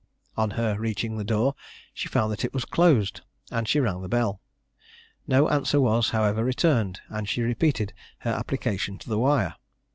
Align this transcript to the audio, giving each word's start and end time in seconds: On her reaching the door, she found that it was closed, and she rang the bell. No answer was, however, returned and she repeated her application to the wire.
On 0.35 0.49
her 0.57 0.79
reaching 0.79 1.19
the 1.19 1.23
door, 1.23 1.53
she 1.93 2.07
found 2.07 2.31
that 2.31 2.43
it 2.43 2.55
was 2.55 2.65
closed, 2.65 3.21
and 3.51 3.67
she 3.67 3.79
rang 3.79 4.01
the 4.01 4.09
bell. 4.09 4.41
No 5.27 5.47
answer 5.47 5.79
was, 5.79 6.09
however, 6.09 6.43
returned 6.43 6.99
and 7.09 7.29
she 7.29 7.43
repeated 7.43 7.93
her 8.21 8.31
application 8.31 8.97
to 8.97 9.09
the 9.09 9.19
wire. 9.19 9.57